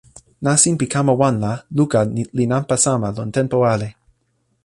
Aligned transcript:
nasin 0.45 0.75
pi 0.79 0.85
kama 0.93 1.13
wan 1.21 1.35
la, 1.43 1.53
luka 1.77 1.99
li 2.37 2.45
nanpa 2.51 2.75
sama 2.85 3.07
lon 3.17 3.29
tenpo 3.35 3.57
ale. 3.73 3.89